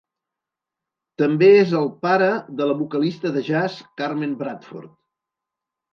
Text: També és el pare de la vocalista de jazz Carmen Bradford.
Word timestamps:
També 1.23 1.49
és 1.57 1.75
el 1.81 1.85
pare 2.07 2.29
de 2.61 2.69
la 2.71 2.77
vocalista 2.79 3.35
de 3.39 3.47
jazz 3.51 3.79
Carmen 4.01 4.37
Bradford. 4.41 4.95